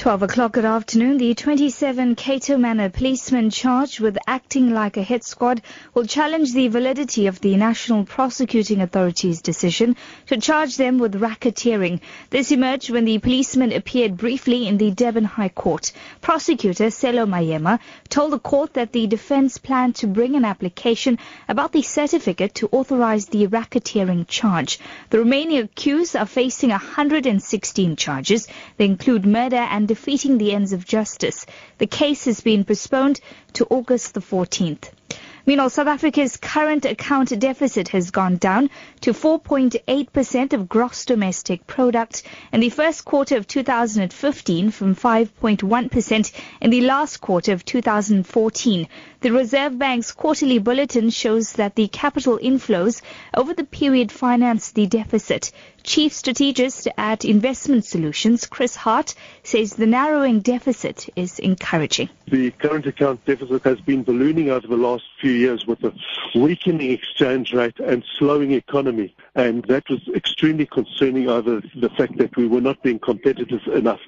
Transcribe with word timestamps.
12 0.00 0.22
o'clock 0.22 0.56
at 0.56 0.64
afternoon, 0.64 1.18
the 1.18 1.34
27 1.34 2.14
Cato 2.14 2.56
Manor 2.56 2.88
policemen 2.88 3.50
charged 3.50 4.00
with 4.00 4.16
acting 4.26 4.72
like 4.72 4.96
a 4.96 5.02
hit 5.02 5.22
squad 5.22 5.60
will 5.92 6.06
challenge 6.06 6.54
the 6.54 6.68
validity 6.68 7.26
of 7.26 7.38
the 7.42 7.54
National 7.54 8.06
Prosecuting 8.06 8.80
Authority's 8.80 9.42
decision 9.42 9.94
to 10.28 10.38
charge 10.38 10.78
them 10.78 10.96
with 10.96 11.20
racketeering. 11.20 12.00
This 12.30 12.50
emerged 12.50 12.88
when 12.88 13.04
the 13.04 13.18
policemen 13.18 13.72
appeared 13.72 14.16
briefly 14.16 14.66
in 14.66 14.78
the 14.78 14.90
Durban 14.90 15.24
High 15.26 15.50
Court. 15.50 15.92
Prosecutor 16.22 16.90
Selo 16.90 17.26
Mayema 17.26 17.78
told 18.08 18.32
the 18.32 18.38
court 18.38 18.72
that 18.72 18.92
the 18.92 19.06
defense 19.06 19.58
planned 19.58 19.96
to 19.96 20.06
bring 20.06 20.34
an 20.34 20.46
application 20.46 21.18
about 21.46 21.72
the 21.72 21.82
certificate 21.82 22.54
to 22.54 22.70
authorize 22.72 23.26
the 23.26 23.48
racketeering 23.48 24.26
charge. 24.26 24.78
The 25.10 25.18
remaining 25.18 25.58
accused 25.58 26.16
are 26.16 26.24
facing 26.24 26.70
116 26.70 27.96
charges. 27.96 28.48
They 28.78 28.86
include 28.86 29.26
murder 29.26 29.56
and 29.56 29.89
defeating 29.90 30.38
the 30.38 30.52
ends 30.52 30.72
of 30.72 30.86
justice. 30.86 31.44
The 31.78 31.86
case 31.88 32.26
has 32.26 32.40
been 32.40 32.62
postponed 32.64 33.20
to 33.54 33.66
August 33.70 34.14
the 34.14 34.20
14th. 34.20 34.88
Meanwhile, 35.50 35.70
South 35.70 35.88
Africa's 35.88 36.36
current 36.36 36.84
account 36.84 37.36
deficit 37.36 37.88
has 37.88 38.12
gone 38.12 38.36
down 38.36 38.70
to 39.00 39.12
4.8% 39.12 40.52
of 40.52 40.68
gross 40.68 41.04
domestic 41.04 41.66
product 41.66 42.22
in 42.52 42.60
the 42.60 42.68
first 42.68 43.04
quarter 43.04 43.36
of 43.36 43.48
2015 43.48 44.70
from 44.70 44.94
5.1% 44.94 46.32
in 46.60 46.70
the 46.70 46.82
last 46.82 47.16
quarter 47.16 47.52
of 47.52 47.64
2014. 47.64 48.86
The 49.22 49.32
Reserve 49.32 49.76
Bank's 49.76 50.12
quarterly 50.12 50.58
bulletin 50.58 51.10
shows 51.10 51.52
that 51.54 51.74
the 51.74 51.88
capital 51.88 52.38
inflows 52.38 53.02
over 53.36 53.52
the 53.52 53.64
period 53.64 54.12
financed 54.12 54.76
the 54.76 54.86
deficit. 54.86 55.50
Chief 55.82 56.12
strategist 56.12 56.88
at 56.96 57.24
Investment 57.24 57.84
Solutions, 57.84 58.46
Chris 58.46 58.76
Hart, 58.76 59.14
says 59.42 59.74
the 59.74 59.86
narrowing 59.86 60.40
deficit 60.40 61.08
is 61.16 61.38
encouraging. 61.38 62.08
The 62.28 62.50
current 62.52 62.86
account 62.86 63.24
deficit 63.24 63.62
has 63.64 63.80
been 63.80 64.04
ballooning 64.04 64.50
over 64.50 64.66
the 64.66 64.76
last 64.76 65.04
few 65.20 65.32
years 65.40 65.66
with 65.66 65.82
a 65.82 65.92
weakening 66.34 66.92
exchange 66.92 67.52
rate 67.52 67.78
and 67.80 68.04
slowing 68.18 68.52
economy. 68.52 69.14
And 69.34 69.64
that 69.64 69.88
was 69.88 70.00
extremely 70.14 70.66
concerning 70.66 71.28
over 71.28 71.62
the 71.74 71.90
fact 71.90 72.18
that 72.18 72.36
we 72.36 72.46
were 72.46 72.60
not 72.60 72.82
being 72.82 72.98
competitive 72.98 73.62
enough. 73.72 74.00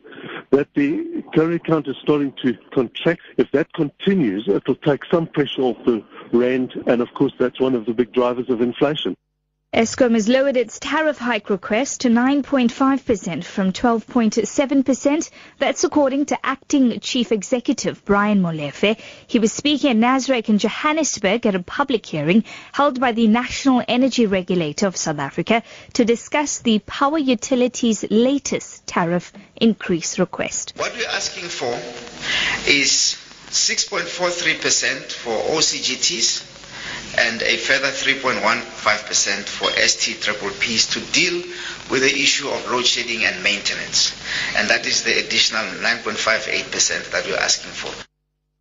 That 0.51 0.69
the 0.75 1.25
current 1.35 1.55
account 1.55 1.89
is 1.89 1.97
starting 2.03 2.33
to 2.43 2.57
contract. 2.73 3.23
If 3.37 3.51
that 3.53 3.73
continues, 3.73 4.47
it 4.47 4.67
will 4.69 4.77
take 4.77 5.05
some 5.07 5.27
pressure 5.27 5.63
off 5.63 5.85
the 5.85 6.05
rand. 6.33 6.73
And 6.87 7.01
of 7.01 7.13
course, 7.15 7.33
that's 7.39 7.61
one 7.61 7.75
of 7.75 7.87
the 7.87 7.95
big 7.95 8.13
drivers 8.13 8.49
of 8.51 8.61
inflation. 8.61 9.17
Eskom 9.75 10.13
has 10.13 10.29
lowered 10.29 10.59
its 10.59 10.79
tariff 10.79 11.17
hike 11.17 11.49
request 11.49 12.03
to 12.03 12.09
9.5% 12.09 13.43
from 13.43 13.73
12.7%. 13.73 15.31
That's 15.59 15.83
according 15.83 16.27
to 16.27 16.39
Acting 16.45 17.01
Chief 17.01 17.33
Executive 17.33 18.05
Brian 18.05 18.43
Molefe. 18.43 19.01
He 19.27 19.39
was 19.39 19.51
speaking 19.51 19.93
at 19.93 19.97
Nasrec 19.97 20.51
in 20.51 20.59
Johannesburg 20.59 21.47
at 21.47 21.55
a 21.55 21.63
public 21.63 22.05
hearing 22.05 22.45
held 22.73 23.01
by 23.01 23.13
the 23.13 23.27
National 23.29 23.83
Energy 23.89 24.27
Regulator 24.27 24.87
of 24.87 24.95
South 24.95 25.19
Africa 25.19 25.63
to 25.95 26.05
discuss 26.05 26.59
the 26.59 26.81
power 26.81 27.17
utilities' 27.17 28.05
latest 28.11 28.87
tariff 28.87 29.33
increase 29.57 30.19
request. 30.19 30.75
What 30.77 30.93
we're 30.95 31.09
asking 31.09 31.49
for 31.49 31.73
is 32.71 33.17
6.43% 33.49 35.13
for 35.13 35.33
OCGTs 35.57 36.62
and 37.19 37.43
a 37.43 37.57
further 37.57 37.89
3.15% 37.89 39.45
for 39.45 39.71
ST-P-Ps 39.71 40.87
to 40.95 41.01
deal 41.13 41.43
with 41.91 42.03
the 42.03 42.13
issue 42.13 42.49
of 42.49 42.71
load 42.71 42.87
shedding 42.87 43.25
and 43.25 43.43
maintenance. 43.43 44.13
And 44.57 44.69
that 44.71 44.87
is 44.87 45.03
the 45.05 45.19
additional 45.19 45.65
9.58% 45.65 47.11
that 47.11 47.27
we're 47.27 47.37
asking 47.37 47.73
for. 47.73 48.12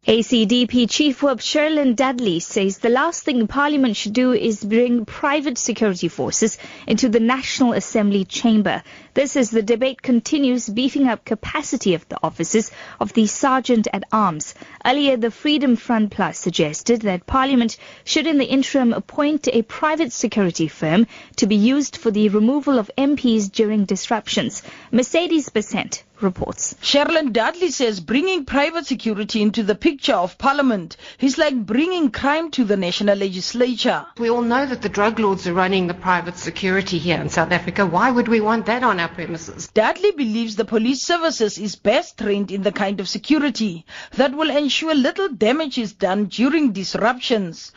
ACDP 0.07 0.89
Chief 0.89 1.21
Whip 1.21 1.37
Cherylyn 1.37 1.95
Dudley 1.95 2.39
says 2.39 2.79
the 2.79 2.89
last 2.89 3.23
thing 3.23 3.45
Parliament 3.45 3.95
should 3.95 4.13
do 4.13 4.33
is 4.33 4.63
bring 4.63 5.05
private 5.05 5.59
security 5.59 6.07
forces 6.07 6.57
into 6.87 7.07
the 7.07 7.19
National 7.19 7.73
Assembly 7.73 8.25
chamber. 8.25 8.81
This 9.13 9.37
as 9.37 9.51
the 9.51 9.61
debate 9.61 10.01
continues 10.01 10.67
beefing 10.67 11.07
up 11.07 11.23
capacity 11.23 11.93
of 11.93 12.09
the 12.09 12.17
offices 12.23 12.71
of 12.99 13.13
the 13.13 13.27
Sergeant 13.27 13.87
at 13.93 14.03
Arms. 14.11 14.55
Earlier, 14.83 15.17
the 15.17 15.29
Freedom 15.29 15.75
Front 15.75 16.09
Plus 16.09 16.39
suggested 16.39 17.03
that 17.03 17.27
Parliament 17.27 17.77
should 18.03 18.25
in 18.25 18.39
the 18.39 18.45
interim 18.45 18.93
appoint 18.93 19.49
a 19.49 19.61
private 19.61 20.11
security 20.11 20.67
firm 20.67 21.05
to 21.35 21.45
be 21.45 21.57
used 21.57 21.95
for 21.95 22.09
the 22.09 22.29
removal 22.29 22.79
of 22.79 22.89
MPs 22.97 23.51
during 23.51 23.85
disruptions. 23.85 24.63
Mercedes 24.91 25.49
Besant 25.49 26.03
reports. 26.21 26.75
Cherylyn 26.81 27.33
Dudley 27.33 27.71
says 27.71 27.99
bringing 27.99 28.45
private 28.45 28.85
security 28.85 29.41
into 29.41 29.63
the 29.63 29.73
picture 29.73 29.90
of 30.09 30.37
Parliament 30.37 30.95
is 31.19 31.37
like 31.37 31.65
bringing 31.65 32.11
crime 32.11 32.49
to 32.51 32.63
the 32.63 32.77
national 32.77 33.17
legislature. 33.17 34.05
We 34.17 34.29
all 34.29 34.41
know 34.41 34.65
that 34.65 34.81
the 34.81 34.87
drug 34.87 35.19
lords 35.19 35.45
are 35.47 35.53
running 35.53 35.87
the 35.87 35.93
private 35.93 36.37
security 36.37 36.97
here 36.97 37.19
in 37.19 37.27
South 37.27 37.51
Africa. 37.51 37.85
Why 37.85 38.09
would 38.09 38.29
we 38.29 38.39
want 38.39 38.67
that 38.67 38.83
on 38.83 39.01
our 39.01 39.09
premises? 39.09 39.67
Dudley 39.67 40.11
believes 40.11 40.55
the 40.55 40.63
police 40.63 41.05
services 41.05 41.57
is 41.57 41.75
best 41.75 42.17
trained 42.17 42.51
in 42.51 42.63
the 42.63 42.71
kind 42.71 43.01
of 43.01 43.09
security 43.09 43.85
that 44.13 44.33
will 44.33 44.49
ensure 44.49 44.95
little 44.95 45.27
damage 45.27 45.77
is 45.77 45.91
done 45.91 46.25
during 46.25 46.71
disruptions. 46.71 47.73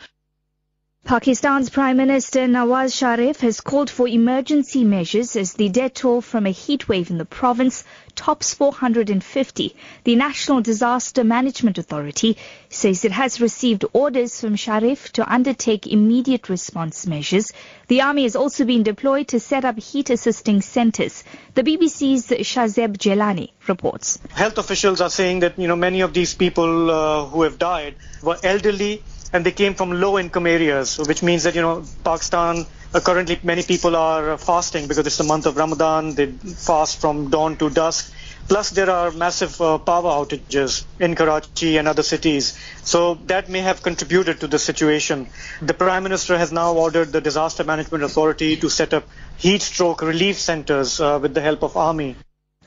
Pakistan's 1.05 1.69
Prime 1.69 1.97
Minister 1.97 2.47
Nawaz 2.47 2.97
Sharif 2.97 3.41
has 3.41 3.61
called 3.61 3.91
for 3.91 4.07
emergency 4.07 4.83
measures 4.83 5.35
as 5.35 5.53
the 5.53 5.69
death 5.69 5.93
toll 5.93 6.19
from 6.19 6.47
a 6.47 6.49
heatwave 6.51 7.11
in 7.11 7.19
the 7.19 7.25
province 7.25 7.83
tops 8.15 8.55
450. 8.55 9.75
The 10.03 10.15
National 10.15 10.61
Disaster 10.61 11.23
Management 11.23 11.77
Authority 11.77 12.37
says 12.69 13.05
it 13.05 13.11
has 13.11 13.39
received 13.39 13.85
orders 13.93 14.41
from 14.41 14.55
Sharif 14.55 15.13
to 15.13 15.31
undertake 15.31 15.85
immediate 15.85 16.49
response 16.49 17.05
measures. 17.05 17.53
The 17.87 18.01
army 18.01 18.23
has 18.23 18.35
also 18.35 18.65
been 18.65 18.81
deployed 18.81 19.27
to 19.27 19.39
set 19.39 19.63
up 19.63 19.77
heat 19.77 20.09
assisting 20.09 20.61
centers. 20.61 21.23
The 21.53 21.61
BBC's 21.61 22.29
Shahzeb 22.29 22.97
Jillani 22.97 23.53
reports. 23.67 24.17
Health 24.31 24.57
officials 24.57 25.01
are 25.01 25.11
saying 25.11 25.41
that, 25.41 25.59
you 25.59 25.67
know, 25.67 25.75
many 25.75 26.01
of 26.01 26.15
these 26.15 26.33
people 26.33 26.89
uh, 26.89 27.25
who 27.25 27.43
have 27.43 27.59
died 27.59 27.93
were 28.23 28.39
elderly 28.41 29.03
and 29.35 29.45
they 29.45 29.51
came 29.51 29.73
from 29.73 29.91
low 29.91 30.17
income 30.17 30.47
areas, 30.47 30.97
which 30.97 31.21
means 31.21 31.43
that, 31.43 31.55
you 31.55 31.61
know, 31.61 31.83
Pakistan, 32.05 32.65
uh, 32.93 33.01
currently 33.01 33.37
many 33.43 33.63
people 33.63 33.93
are 33.97 34.37
fasting 34.37 34.87
because 34.87 35.05
it's 35.05 35.17
the 35.17 35.25
month 35.25 35.45
of 35.45 35.57
Ramadan. 35.57 36.15
They 36.15 36.27
fast 36.67 37.01
from 37.01 37.29
dawn 37.29 37.57
to 37.57 37.69
dusk. 37.69 38.13
Plus, 38.47 38.69
there 38.69 38.89
are 38.89 39.11
massive 39.11 39.59
uh, 39.59 39.77
power 39.77 40.09
outages 40.19 40.85
in 41.01 41.15
Karachi 41.15 41.75
and 41.77 41.85
other 41.85 42.03
cities. 42.03 42.57
So 42.83 43.15
that 43.25 43.49
may 43.49 43.59
have 43.59 43.83
contributed 43.83 44.39
to 44.39 44.47
the 44.47 44.59
situation. 44.59 45.27
The 45.61 45.73
Prime 45.73 46.03
Minister 46.03 46.37
has 46.37 46.53
now 46.53 46.73
ordered 46.73 47.11
the 47.11 47.19
Disaster 47.19 47.65
Management 47.65 48.05
Authority 48.05 48.55
to 48.57 48.69
set 48.69 48.93
up 48.93 49.05
heat 49.35 49.61
stroke 49.61 50.01
relief 50.01 50.37
centers 50.37 51.01
uh, 51.01 51.19
with 51.21 51.33
the 51.33 51.41
help 51.41 51.61
of 51.61 51.75
army. 51.75 52.15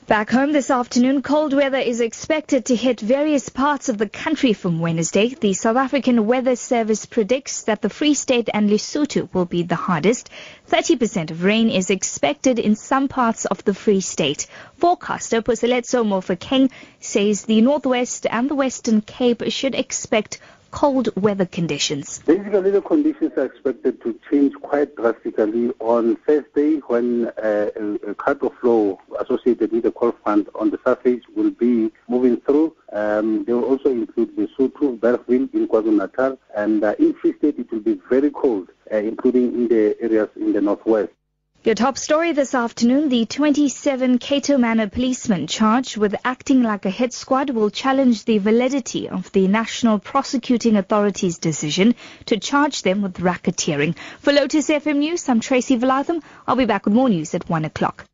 Back 0.09 0.31
home 0.31 0.53
this 0.53 0.71
afternoon, 0.71 1.21
cold 1.21 1.53
weather 1.53 1.77
is 1.77 2.01
expected 2.01 2.65
to 2.65 2.75
hit 2.75 2.99
various 2.99 3.47
parts 3.47 3.89
of 3.89 3.99
the 3.99 4.09
country 4.09 4.53
from 4.53 4.79
Wednesday. 4.79 5.35
The 5.35 5.53
South 5.53 5.77
African 5.77 6.25
Weather 6.25 6.55
Service 6.55 7.05
predicts 7.05 7.61
that 7.65 7.83
the 7.83 7.91
Free 7.91 8.15
State 8.15 8.49
and 8.51 8.71
Lesotho 8.71 9.31
will 9.35 9.45
be 9.45 9.61
the 9.61 9.75
hardest. 9.75 10.31
30% 10.67 11.29
of 11.29 11.43
rain 11.43 11.69
is 11.69 11.91
expected 11.91 12.57
in 12.57 12.75
some 12.75 13.07
parts 13.07 13.45
of 13.45 13.63
the 13.65 13.75
Free 13.75 14.01
State. 14.01 14.47
Forecaster 14.79 15.43
Puseletso 15.43 16.03
Mofokeng 16.03 16.71
says 16.99 17.43
the 17.43 17.61
Northwest 17.61 18.25
and 18.31 18.49
the 18.49 18.55
Western 18.55 19.01
Cape 19.01 19.43
should 19.49 19.75
expect 19.75 20.39
cold 20.71 21.09
weather 21.15 21.45
conditions. 21.45 22.19
Basically, 22.25 22.71
the 22.71 22.81
conditions 22.81 23.31
are 23.37 23.45
expected 23.45 24.01
to 24.03 24.19
change 24.29 24.53
quite 24.61 24.95
drastically 24.95 25.71
on 25.79 26.15
Thursday 26.27 26.77
when 26.87 27.27
uh, 27.37 27.69
a, 27.75 28.11
a 28.11 28.49
flow 28.61 28.99
associated 29.19 29.71
with 29.71 29.83
the 29.83 29.91
cold 29.91 30.15
front 30.23 30.47
on 30.55 30.69
the 30.69 30.79
surface 30.85 31.21
will 31.35 31.51
be 31.51 31.91
moving 32.07 32.37
through. 32.41 32.75
Um, 32.91 33.43
they 33.45 33.53
will 33.53 33.65
also 33.65 33.89
include 33.89 34.35
the 34.35 34.47
Lesotho, 34.47 34.99
Bergville 34.99 35.49
in 35.53 35.67
KwaZulu-Natal, 35.67 36.37
and 36.55 36.83
uh, 36.83 36.95
in 36.99 37.13
Free 37.13 37.35
State 37.37 37.59
it 37.59 37.71
will 37.71 37.79
be 37.79 37.99
very 38.09 38.31
cold, 38.31 38.69
uh, 38.91 38.97
including 38.97 39.53
in 39.53 39.67
the 39.67 39.95
areas 40.01 40.29
in 40.35 40.53
the 40.53 40.61
northwest. 40.61 41.11
Your 41.61 41.75
top 41.75 41.97
story 41.97 42.31
this 42.31 42.55
afternoon, 42.55 43.09
the 43.09 43.25
27 43.25 44.17
Cato 44.19 44.57
Manor 44.57 44.87
policemen 44.87 45.45
charged 45.45 45.97
with 45.97 46.15
acting 46.23 46.63
like 46.63 46.85
a 46.85 46.89
hit 46.89 47.11
squad 47.11 47.49
will 47.49 47.69
challenge 47.69 48.23
the 48.23 48.37
validity 48.37 49.09
of 49.09 49.29
the 49.33 49.45
National 49.49 49.99
Prosecuting 49.99 50.77
Authority's 50.77 51.37
decision 51.37 51.95
to 52.27 52.39
charge 52.39 52.83
them 52.83 53.01
with 53.01 53.15
racketeering. 53.15 53.97
For 54.21 54.31
Lotus 54.31 54.69
FM 54.69 54.99
News, 54.99 55.27
I'm 55.27 55.41
Tracy 55.41 55.77
Valaydham. 55.77 56.23
I'll 56.47 56.55
be 56.55 56.63
back 56.63 56.85
with 56.85 56.93
more 56.93 57.09
news 57.09 57.35
at 57.35 57.49
1 57.49 57.65
o'clock. 57.65 58.05